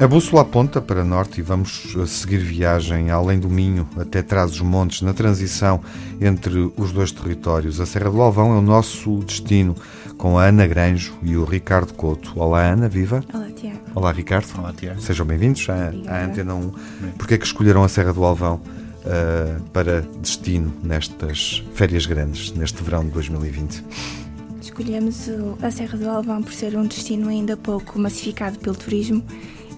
A 0.00 0.08
bússola 0.08 0.42
aponta 0.42 0.80
para 0.80 1.04
norte 1.04 1.38
e 1.38 1.42
vamos 1.42 1.94
eh, 1.96 2.04
seguir 2.04 2.38
viagem 2.38 3.12
além 3.12 3.38
do 3.38 3.48
Minho 3.48 3.88
até 3.96 4.22
Trás-os-Montes, 4.22 5.02
na 5.02 5.14
transição 5.14 5.80
entre 6.20 6.72
os 6.76 6.90
dois 6.90 7.12
territórios. 7.12 7.80
A 7.80 7.86
Serra 7.86 8.10
do 8.10 8.20
Alvão 8.20 8.56
é 8.56 8.58
o 8.58 8.60
nosso 8.60 9.18
destino, 9.20 9.76
com 10.18 10.36
a 10.36 10.46
Ana 10.46 10.66
Granjo 10.66 11.14
e 11.22 11.36
o 11.36 11.44
Ricardo 11.44 11.94
Couto. 11.94 12.32
Olá, 12.34 12.72
Ana, 12.72 12.88
viva. 12.88 13.22
Olá, 13.32 13.46
Tiago. 13.52 13.78
Olá, 13.94 14.10
Ricardo. 14.10 14.58
Olá, 14.58 14.72
Tiago. 14.72 15.00
Sejam 15.00 15.24
bem-vindos 15.24 15.64
à, 15.70 15.92
à 16.12 16.24
Antena 16.24 16.56
1. 16.56 16.72
Porquê 17.16 17.34
é 17.34 17.38
que 17.38 17.46
escolheram 17.46 17.84
a 17.84 17.88
Serra 17.88 18.12
do 18.12 18.24
Alvão 18.24 18.56
uh, 18.56 19.62
para 19.70 20.00
destino 20.20 20.74
nestas 20.82 21.64
férias 21.72 22.04
grandes, 22.04 22.52
neste 22.52 22.82
verão 22.82 23.04
de 23.04 23.12
2020? 23.12 23.84
Escolhemos 24.60 25.30
a 25.62 25.70
Serra 25.70 25.96
do 25.96 26.10
Alvão 26.10 26.42
por 26.42 26.52
ser 26.52 26.76
um 26.76 26.84
destino 26.84 27.28
ainda 27.28 27.56
pouco 27.56 27.96
massificado 27.96 28.58
pelo 28.58 28.74
turismo 28.74 29.24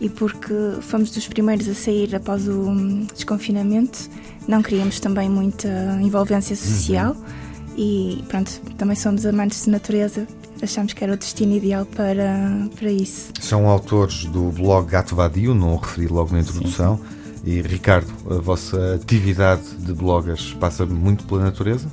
e 0.01 0.09
porque 0.09 0.55
fomos 0.81 1.11
dos 1.11 1.27
primeiros 1.27 1.69
a 1.69 1.75
sair 1.75 2.15
após 2.15 2.47
o 2.49 2.53
hum, 2.53 3.07
desconfinamento, 3.15 3.99
não 4.47 4.63
queríamos 4.63 5.01
também 5.01 5.29
muita 5.29 5.69
envolvência 6.01 6.55
social 6.55 7.13
uhum. 7.13 7.75
e 7.77 8.25
pronto, 8.29 8.61
também 8.77 8.97
somos 8.97 9.25
amantes 9.25 9.65
de 9.65 9.71
natureza, 9.71 10.27
achamos 10.63 10.93
que 10.93 11.03
era 11.03 11.13
o 11.13 11.17
destino 11.17 11.55
ideal 11.55 11.87
para, 11.87 12.69
para 12.79 12.91
isso. 12.91 13.33
São 13.41 13.69
autores 13.69 14.25
do 14.27 14.51
blog 14.51 14.89
Gato 14.91 15.17
Vadio, 15.17 15.55
não 15.55 15.75
o 15.75 15.77
referi 15.77 16.07
logo 16.09 16.33
na 16.33 16.41
introdução. 16.41 16.99
Sim. 16.99 17.17
E 17.45 17.63
Ricardo, 17.63 18.13
a 18.29 18.41
vossa 18.41 18.97
atividade 18.97 19.63
de 19.79 19.93
bloggers 19.93 20.53
passa 20.55 20.85
muito 20.85 21.25
pela 21.27 21.45
natureza? 21.45 21.87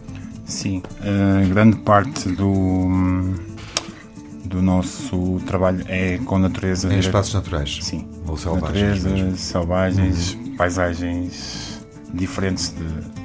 Sim, 0.45 0.81
uh, 0.99 1.47
grande 1.47 1.77
parte 1.77 2.27
do 2.29 2.49
hum, 2.49 3.35
do 4.53 4.61
nosso 4.61 5.41
trabalho 5.47 5.83
é 5.87 6.19
com 6.19 6.37
natureza. 6.37 6.93
Em 6.93 6.99
espaços 6.99 7.33
naturais? 7.33 7.79
Sim. 7.81 8.07
Ou 8.27 8.37
selvagens? 8.37 9.03
Natureza, 9.03 9.37
selvagens, 9.37 10.33
uhum. 10.33 10.55
paisagens 10.55 11.81
diferentes 12.13 12.69
de... 12.69 13.23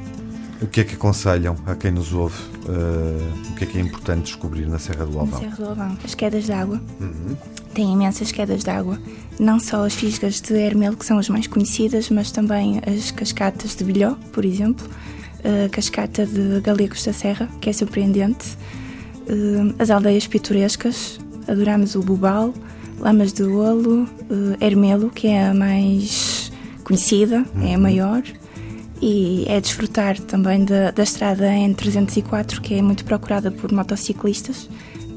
O 0.65 0.67
que 0.67 0.81
é 0.81 0.85
que 0.85 0.95
aconselham 0.95 1.55
a 1.67 1.75
quem 1.77 1.93
nos 1.93 2.13
ouve? 2.13 2.35
Uh, 2.65 3.51
o 3.51 3.55
que 3.55 3.65
é 3.65 3.67
que 3.67 3.79
é 3.79 3.81
importante 3.81 4.25
descobrir 4.25 4.67
na 4.67 4.79
Serra 4.79 5.05
do 5.05 5.19
Alvão? 5.19 5.41
Na 5.41 5.51
Serra 5.51 5.57
do 5.57 5.69
Alvão, 5.69 5.99
as 6.03 6.15
quedas 6.15 6.45
de 6.47 6.53
água. 6.53 6.81
Uhum. 6.99 7.37
Tem 7.75 7.93
imensas 7.93 8.33
quedas 8.33 8.65
de 8.65 8.71
água. 8.71 8.99
Não 9.39 9.61
só 9.61 9.85
as 9.85 9.95
fisgas 9.95 10.41
de 10.41 10.55
Hermel, 10.55 10.97
que 10.97 11.05
são 11.05 11.19
as 11.19 11.29
mais 11.29 11.47
conhecidas, 11.47 12.11
mas 12.11 12.33
também 12.33 12.81
as 12.85 13.13
cascatas 13.13 13.77
de 13.77 13.85
Bilhó, 13.85 14.17
por 14.33 14.45
exemplo. 14.45 14.89
A 15.45 15.69
cascata 15.69 16.27
de 16.27 16.61
Galegos 16.61 17.05
da 17.05 17.13
Serra, 17.13 17.49
que 17.61 17.71
é 17.71 17.73
surpreendente 17.73 18.57
as 19.79 19.91
aldeias 19.91 20.27
pitorescas, 20.27 21.19
adoramos 21.47 21.95
o 21.95 22.01
Bubal, 22.01 22.55
Lamas 23.01 23.33
de 23.33 23.45
Olo, 23.45 24.03
uh, 24.03 24.57
Hermelo, 24.61 25.11
que 25.11 25.29
é 25.29 25.47
a 25.47 25.55
mais 25.55 26.51
conhecida, 26.83 27.45
é 27.63 27.75
a 27.75 27.77
uhum. 27.77 27.83
maior, 27.83 28.23
e 29.01 29.45
é 29.47 29.61
desfrutar 29.61 30.19
também 30.19 30.65
da, 30.65 30.91
da 30.91 31.03
estrada 31.03 31.47
N304, 31.47 32.61
que 32.61 32.75
é 32.75 32.83
muito 32.83 33.05
procurada 33.05 33.51
por 33.51 33.71
motociclistas, 33.71 34.69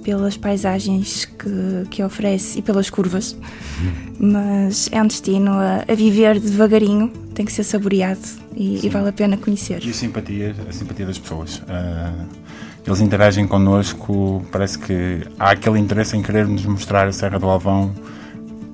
pelas 0.03 0.35
paisagens 0.37 1.25
que, 1.25 1.89
que 1.89 2.03
oferece 2.03 2.59
e 2.59 2.61
pelas 2.61 2.89
curvas. 2.89 3.33
Uhum. 3.33 4.31
Mas 4.31 4.89
é 4.91 5.01
um 5.01 5.07
destino 5.07 5.51
a, 5.51 5.83
a, 5.87 5.95
viver 5.95 6.39
devagarinho, 6.39 7.07
tem 7.33 7.45
que 7.45 7.51
ser 7.51 7.63
saboreado 7.63 8.21
e, 8.55 8.85
e, 8.85 8.89
vale 8.89 9.09
a 9.09 9.13
pena 9.13 9.37
conhecer. 9.37 9.83
E 9.83 9.89
a 9.89 9.93
simpatia, 9.93 10.55
a 10.67 10.71
simpatia 10.71 11.05
das 11.05 11.17
pessoas. 11.17 11.59
Uh 11.59 12.50
eles 12.85 12.99
interagem 12.99 13.47
connosco, 13.47 14.43
parece 14.51 14.79
que 14.79 15.27
há 15.39 15.51
aquele 15.51 15.79
interesse 15.79 16.17
em 16.17 16.21
querer 16.21 16.47
nos 16.47 16.65
mostrar 16.65 17.07
a 17.07 17.11
Serra 17.11 17.37
do 17.37 17.47
Alvão 17.47 17.93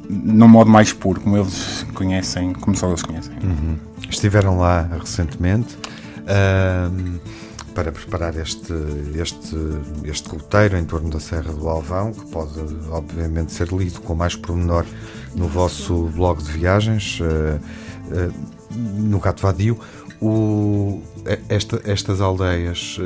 num 0.09 0.47
modo 0.47 0.69
mais 0.69 0.94
puro, 0.94 1.19
como 1.19 1.38
eles 1.38 1.85
conhecem, 1.94 2.53
como 2.53 2.75
só 2.75 2.88
eles 2.88 3.03
conhecem. 3.03 3.35
Uhum. 3.44 3.78
Estiveram 4.09 4.57
lá 4.57 4.88
recentemente 5.00 5.78
uh, 6.23 7.19
para 7.73 7.91
preparar 7.91 8.35
este, 8.38 8.73
este, 9.16 9.56
este 10.06 10.29
roteiro 10.29 10.78
em 10.78 10.85
torno 10.85 11.09
da 11.09 11.19
Serra 11.19 11.51
do 11.51 11.68
Alvão, 11.68 12.13
que 12.13 12.25
pode 12.28 12.59
obviamente 12.89 13.51
ser 13.51 13.68
lido 13.68 14.00
com 14.01 14.16
mais 14.16 14.35
pormenor 14.35 14.85
no 15.35 15.47
vosso 15.47 16.06
blog 16.16 16.41
de 16.41 16.51
viagens, 16.51 17.19
uh, 17.19 17.59
uh, 18.16 18.34
no 18.97 19.19
Gato 19.19 19.41
Vadio. 19.41 19.78
O, 20.19 21.03
esta, 21.47 21.79
estas 21.85 22.22
aldeias 22.22 22.97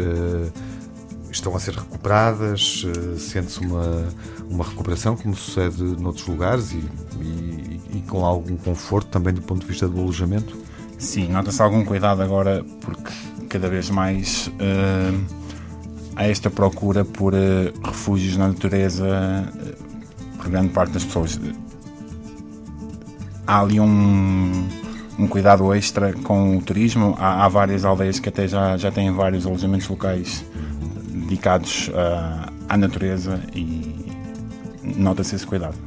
estão 1.31 1.55
a 1.55 1.59
ser 1.59 1.75
recuperadas, 1.75 2.83
uh, 2.83 3.17
sente-se 3.17 3.59
uma, 3.59 4.07
uma 4.49 4.63
recuperação, 4.63 5.15
como 5.15 5.35
sucede 5.35 5.81
noutros 5.81 6.27
lugares, 6.27 6.71
e, 6.71 6.83
e, 7.21 7.81
e, 7.95 8.01
com 8.07 8.25
algum 8.25 8.57
conforto 8.57 9.07
também 9.07 9.33
do 9.33 9.41
ponto 9.41 9.61
de 9.61 9.67
vista 9.67 9.87
do 9.87 9.99
alojamento? 9.99 10.57
Sim, 10.97 11.29
nota-se 11.29 11.61
algum 11.61 11.83
cuidado 11.83 12.21
agora, 12.21 12.63
porque 12.81 13.11
cada 13.49 13.69
vez 13.69 13.89
mais 13.89 14.47
uh, 14.47 15.25
há 16.15 16.27
esta 16.27 16.49
procura 16.49 17.03
por 17.05 17.33
uh, 17.33 17.37
refúgios 17.83 18.37
na 18.37 18.49
natureza 18.49 19.47
por 20.37 20.49
grande 20.49 20.69
parte 20.69 20.91
das 20.91 21.03
pessoas. 21.03 21.39
Há 23.45 23.59
ali 23.59 23.79
um, 23.79 24.67
um 25.19 25.27
cuidado 25.27 25.73
extra 25.73 26.13
com 26.13 26.57
o 26.57 26.61
turismo. 26.61 27.15
Há, 27.19 27.45
há, 27.45 27.47
várias 27.47 27.85
aldeias 27.85 28.19
que 28.19 28.29
até 28.29 28.47
já, 28.47 28.77
já 28.77 28.91
têm 28.91 29.11
vários 29.11 29.45
alojamentos 29.45 29.87
locais 29.87 30.43
dedicados 31.31 31.87
uh, 31.87 32.51
à 32.67 32.75
natureza 32.75 33.39
e 33.55 34.11
nota-se 34.83 35.35
esse 35.35 35.47
cuidado. 35.47 35.77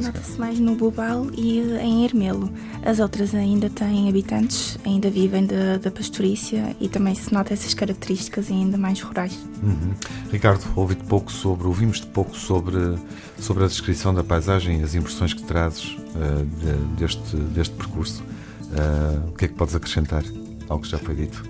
Nota-se 0.00 0.38
mais 0.38 0.58
no 0.58 0.74
Bubal 0.74 1.26
e 1.36 1.58
em 1.78 2.04
Hermelo. 2.04 2.50
As 2.82 3.00
outras 3.00 3.34
ainda 3.34 3.68
têm 3.68 4.08
habitantes, 4.08 4.78
ainda 4.84 5.10
vivem 5.10 5.44
da, 5.44 5.76
da 5.76 5.90
pastorícia 5.90 6.74
e 6.80 6.88
também 6.88 7.14
se 7.14 7.32
nota 7.34 7.52
essas 7.52 7.74
características 7.74 8.50
ainda 8.50 8.78
mais 8.78 9.00
rurais. 9.02 9.38
Uhum. 9.62 9.92
Ricardo, 10.30 10.64
ouvi-te 10.74 11.04
pouco 11.04 11.30
sobre, 11.30 11.66
ouvimos-te 11.66 12.06
pouco 12.06 12.36
sobre, 12.36 12.96
sobre 13.38 13.64
a 13.64 13.66
descrição 13.66 14.14
da 14.14 14.24
paisagem 14.24 14.80
e 14.80 14.82
as 14.82 14.94
impressões 14.94 15.34
que 15.34 15.42
trazes 15.42 15.96
uh, 16.14 16.44
de, 16.44 16.96
deste, 16.96 17.36
deste 17.36 17.74
percurso. 17.74 18.22
Uh, 18.22 19.28
o 19.28 19.32
que 19.32 19.44
é 19.44 19.48
que 19.48 19.54
podes 19.54 19.74
acrescentar? 19.74 20.24
Algo 20.68 20.82
que 20.82 20.90
já 20.90 20.98
foi 20.98 21.14
dito. 21.14 21.44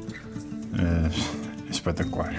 Uh, 0.73 1.71
espetacular 1.71 2.35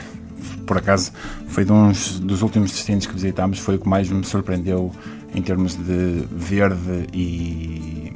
por 0.65 0.77
acaso 0.77 1.11
foi 1.47 1.63
de 1.63 1.71
uns 1.71 2.19
dos 2.19 2.41
últimos 2.41 2.71
destinos 2.71 3.05
que 3.05 3.13
visitámos, 3.13 3.59
foi 3.59 3.75
o 3.75 3.79
que 3.79 3.87
mais 3.87 4.09
me 4.09 4.23
surpreendeu 4.23 4.91
em 5.33 5.41
termos 5.41 5.75
de 5.75 6.25
verde 6.31 7.07
e 7.13 8.13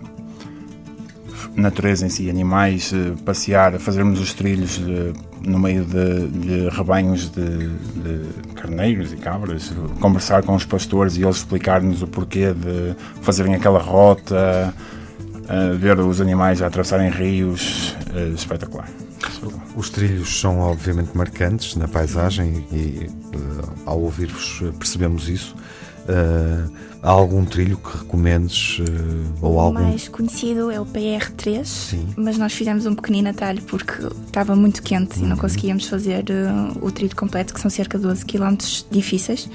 natureza 1.55 2.05
em 2.05 2.09
si, 2.09 2.29
animais, 2.29 2.93
eh, 2.93 3.13
passear, 3.25 3.77
fazermos 3.79 4.19
os 4.19 4.33
trilhos 4.33 4.77
de, 4.77 5.13
no 5.41 5.59
meio 5.59 5.83
de, 5.83 6.27
de 6.27 6.69
rebanhos 6.69 7.29
de, 7.29 7.67
de, 7.67 8.53
carneiros 8.53 9.11
e 9.13 9.17
cabras, 9.17 9.73
conversar 9.99 10.43
com 10.43 10.55
os 10.55 10.65
pastores 10.65 11.17
e 11.17 11.23
eles 11.23 11.37
explicar-nos 11.37 12.01
o 12.01 12.07
porquê 12.07 12.53
de 12.53 12.95
fazerem 13.21 13.55
aquela 13.55 13.79
rota, 13.79 14.73
uh, 15.35 15.77
ver 15.77 15.99
os 15.99 16.21
animais 16.21 16.61
a 16.61 16.67
atravessarem 16.67 17.09
rios, 17.09 17.95
espetacular. 18.33 18.89
Os 19.75 19.89
trilhos 19.89 20.39
são 20.39 20.59
obviamente 20.59 21.15
marcantes 21.15 21.75
na 21.75 21.87
paisagem 21.87 22.65
e 22.71 23.09
uh, 23.35 23.73
ao 23.85 24.01
ouvir-vos 24.01 24.61
percebemos 24.77 25.27
isso. 25.29 25.55
Uh, 26.09 26.71
há 27.03 27.09
algum 27.09 27.45
trilho 27.45 27.77
que 27.77 27.97
recomendes? 27.97 28.79
Uh, 28.79 28.83
ou 29.41 29.55
o 29.55 29.59
algum... 29.59 29.79
mais 29.79 30.07
conhecido 30.07 30.71
é 30.71 30.79
o 30.79 30.85
PR3, 30.85 31.65
Sim. 31.65 32.07
mas 32.17 32.37
nós 32.37 32.53
fizemos 32.53 32.85
um 32.85 32.95
pequenino 32.95 33.29
atalho 33.29 33.61
porque 33.63 33.93
estava 34.25 34.55
muito 34.55 34.81
quente 34.81 35.19
uhum. 35.19 35.25
e 35.25 35.27
não 35.27 35.35
uhum. 35.35 35.41
conseguíamos 35.41 35.87
fazer 35.87 36.25
o 36.81 36.91
trilho 36.91 37.15
completo, 37.15 37.53
que 37.53 37.61
são 37.61 37.69
cerca 37.69 37.97
de 37.97 38.03
12 38.03 38.25
km 38.25 38.55
difíceis. 38.89 39.49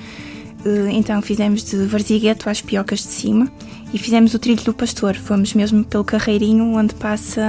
Então 0.93 1.21
fizemos 1.21 1.65
de 1.65 1.77
Varzigueto 1.87 2.49
às 2.49 2.61
Piocas 2.61 3.01
de 3.01 3.09
Cima 3.09 3.51
e 3.93 3.99
fizemos 3.99 4.35
o 4.35 4.39
trilho 4.39 4.65
do 4.65 4.75
Pastor. 4.75 5.15
Fomos 5.15 5.55
mesmo 5.55 5.85
pelo 5.85 6.05
carreirinho 6.05 6.75
onde 6.75 6.95
passa 6.95 7.43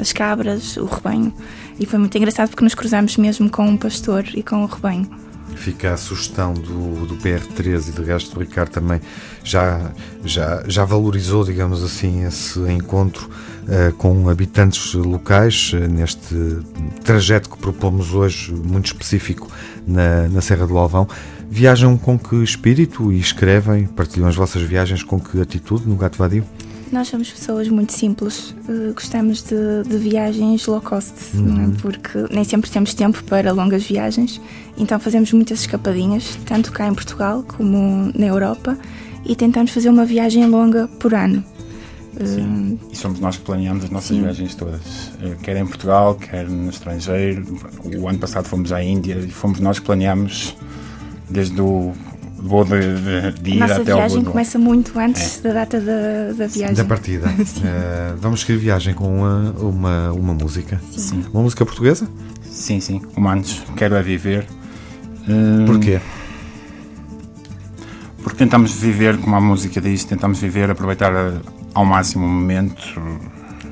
as 0.00 0.12
cabras, 0.12 0.76
o 0.76 0.84
rebanho. 0.84 1.32
E 1.80 1.86
foi 1.86 1.98
muito 1.98 2.16
engraçado 2.16 2.50
porque 2.50 2.64
nos 2.64 2.74
cruzamos 2.74 3.16
mesmo 3.16 3.48
com 3.50 3.66
um 3.66 3.76
pastor 3.76 4.24
e 4.34 4.42
com 4.42 4.62
o 4.62 4.66
rebanho. 4.66 5.08
Fica 5.54 5.94
a 5.94 5.96
sugestão 5.96 6.54
do, 6.54 7.06
do 7.06 7.16
PR13 7.16 7.88
e 7.88 7.92
de 7.92 8.02
resto 8.02 8.34
do 8.34 8.40
Ricardo 8.40 8.70
também 8.70 9.00
já, 9.42 9.90
já, 10.24 10.62
já 10.66 10.84
valorizou, 10.84 11.42
digamos 11.42 11.82
assim, 11.82 12.24
esse 12.24 12.60
encontro 12.70 13.28
uh, 13.64 13.92
com 13.94 14.28
habitantes 14.28 14.94
locais 14.94 15.72
uh, 15.72 15.78
neste 15.78 16.58
trajeto 17.02 17.50
que 17.50 17.58
propomos 17.58 18.14
hoje, 18.14 18.52
muito 18.52 18.86
específico 18.86 19.50
na, 19.86 20.28
na 20.28 20.40
Serra 20.40 20.66
do 20.66 20.78
Alvão. 20.78 21.08
Viajam 21.50 21.96
com 21.96 22.18
que 22.18 22.36
espírito 22.36 23.10
e 23.12 23.18
escrevem, 23.18 23.86
partilham 23.86 24.28
as 24.28 24.36
vossas 24.36 24.62
viagens 24.62 25.02
com 25.02 25.18
que 25.18 25.40
atitude 25.40 25.88
no 25.88 25.96
Gato 25.96 26.18
Vadio? 26.18 26.44
Nós 26.92 27.08
somos 27.08 27.30
pessoas 27.30 27.68
muito 27.68 27.92
simples, 27.92 28.54
uh, 28.68 28.94
gostamos 28.94 29.42
de, 29.42 29.82
de, 29.86 29.98
viagens 29.98 30.66
low 30.66 30.80
cost, 30.80 31.14
é? 31.34 31.36
uhum. 31.36 31.74
porque 31.82 32.18
nem 32.30 32.44
sempre 32.44 32.70
temos 32.70 32.94
tempo 32.94 33.22
para 33.24 33.52
longas 33.52 33.84
viagens, 33.84 34.40
então 34.76 34.98
fazemos 34.98 35.32
muitas 35.32 35.60
escapadinhas, 35.60 36.38
tanto 36.46 36.72
cá 36.72 36.86
em 36.86 36.94
Portugal 36.94 37.42
como 37.42 38.10
na 38.14 38.26
Europa, 38.26 38.78
e 39.26 39.36
tentamos 39.36 39.70
fazer 39.70 39.90
uma 39.90 40.06
viagem 40.06 40.46
longa 40.46 40.88
por 40.98 41.12
ano. 41.12 41.44
Sim. 42.24 42.78
E 42.90 42.96
somos 42.96 43.20
nós 43.20 43.36
que 43.36 43.44
planeamos 43.44 43.84
as 43.84 43.90
nossas 43.90 44.16
Sim. 44.16 44.22
viagens 44.22 44.54
todas, 44.54 45.12
quer 45.42 45.56
em 45.56 45.66
Portugal, 45.66 46.14
quer 46.14 46.48
no 46.48 46.70
estrangeiro. 46.70 47.44
O 47.96 48.08
ano 48.08 48.18
passado 48.18 48.46
fomos 48.46 48.72
à 48.72 48.82
Índia 48.82 49.14
e 49.18 49.30
fomos 49.30 49.60
nós 49.60 49.78
que 49.78 49.84
planeamos 49.84 50.56
desde 51.30 51.60
o 51.60 51.92
voo 52.40 52.64
de, 52.64 52.80
de, 52.80 53.42
de 53.42 53.50
ir 53.50 53.58
Nossa 53.58 53.82
até 53.82 53.92
ao 53.92 53.98
viagem 53.98 54.24
começa 54.24 54.58
muito 54.58 54.98
antes 54.98 55.38
é. 55.38 55.48
da 55.48 55.54
data 55.54 55.80
da, 55.80 56.32
da 56.36 56.46
viagem. 56.46 56.76
Da 56.76 56.84
partida. 56.84 57.26
uh, 57.28 58.16
vamos 58.18 58.40
seguir 58.40 58.58
viagem 58.58 58.94
com 58.94 59.18
uma, 59.18 59.50
uma, 59.58 60.12
uma 60.12 60.34
música. 60.34 60.80
Sim. 60.90 61.24
Uma 61.32 61.42
música 61.42 61.64
portuguesa? 61.64 62.08
Sim, 62.50 62.80
sim. 62.80 63.02
Humanos, 63.16 63.62
Quero 63.76 63.94
é 63.94 64.02
Viver. 64.02 64.46
Uh, 65.28 65.66
Porquê? 65.66 66.00
Porque 68.22 68.38
tentamos 68.38 68.72
viver, 68.72 69.16
como 69.18 69.36
a 69.36 69.40
música 69.40 69.80
diz, 69.80 70.04
tentamos 70.04 70.40
viver, 70.40 70.70
aproveitar 70.70 71.40
ao 71.72 71.84
máximo 71.84 72.26
o 72.26 72.28
momento. 72.28 73.00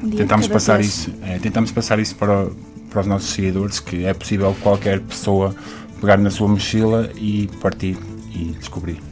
Um 0.02 0.10
tentamos 0.10 0.46
passar 0.48 0.76
vez. 0.76 0.88
isso, 0.88 1.14
é, 1.22 1.38
tentamos 1.38 1.72
passar 1.72 1.98
isso 1.98 2.14
para, 2.14 2.46
para 2.88 3.00
os 3.00 3.06
nossos 3.06 3.30
seguidores, 3.30 3.80
que 3.80 4.04
é 4.04 4.14
possível 4.14 4.56
qualquer 4.62 5.00
pessoa 5.00 5.54
pegar 6.06 6.18
na 6.18 6.30
sua 6.30 6.46
mochila 6.46 7.10
e 7.16 7.48
partir 7.60 7.98
e 8.32 8.54
descobrir. 8.60 9.02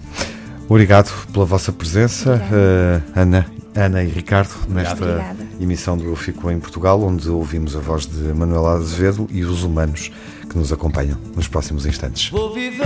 Obrigado 0.68 1.10
pela 1.32 1.44
vossa 1.44 1.72
presença, 1.72 2.36
uh, 2.36 3.02
Ana, 3.18 3.46
Ana 3.74 4.04
e 4.04 4.08
Ricardo, 4.08 4.54
nesta 4.68 4.94
Obrigada. 4.94 5.46
emissão 5.60 5.98
do 5.98 6.04
Eu 6.04 6.14
Fico 6.14 6.48
em 6.52 6.60
Portugal, 6.60 7.02
onde 7.02 7.28
ouvimos 7.28 7.74
a 7.74 7.80
voz 7.80 8.06
de 8.06 8.32
Manuela 8.32 8.76
Azevedo 8.76 9.26
e 9.32 9.42
os 9.42 9.64
humanos 9.64 10.12
que 10.48 10.56
nos 10.56 10.72
acompanham 10.72 11.18
nos 11.34 11.48
próximos 11.48 11.84
instantes. 11.84 12.30
Vou 12.30 12.54
viver 12.54 12.84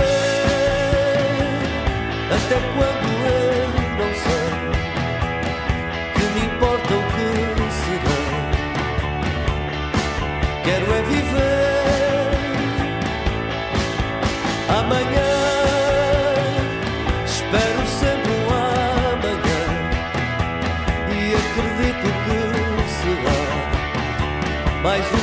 até 2.31 2.55
quando 2.75 2.88
mais 24.89 25.18